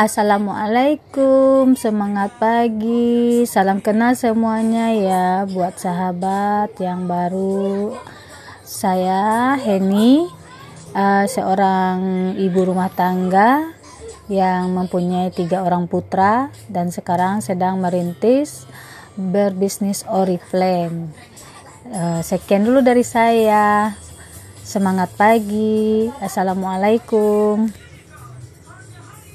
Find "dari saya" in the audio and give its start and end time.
22.80-23.92